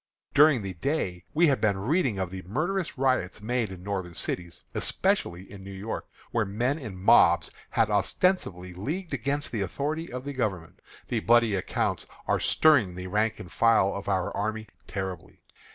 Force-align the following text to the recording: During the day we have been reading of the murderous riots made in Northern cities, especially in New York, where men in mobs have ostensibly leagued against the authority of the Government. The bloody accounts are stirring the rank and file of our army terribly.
During 0.33 0.63
the 0.63 0.73
day 0.73 1.25
we 1.35 1.45
have 1.49 1.61
been 1.61 1.77
reading 1.77 2.17
of 2.17 2.31
the 2.31 2.41
murderous 2.47 2.97
riots 2.97 3.39
made 3.39 3.71
in 3.71 3.83
Northern 3.83 4.15
cities, 4.15 4.63
especially 4.73 5.43
in 5.51 5.63
New 5.63 5.69
York, 5.71 6.07
where 6.31 6.43
men 6.43 6.79
in 6.79 6.97
mobs 6.97 7.51
have 7.69 7.91
ostensibly 7.91 8.73
leagued 8.73 9.13
against 9.13 9.51
the 9.51 9.61
authority 9.61 10.11
of 10.11 10.23
the 10.25 10.33
Government. 10.33 10.79
The 11.09 11.19
bloody 11.19 11.53
accounts 11.53 12.07
are 12.27 12.39
stirring 12.39 12.95
the 12.95 13.05
rank 13.05 13.39
and 13.39 13.51
file 13.51 13.93
of 13.93 14.09
our 14.09 14.35
army 14.35 14.67
terribly. 14.87 15.43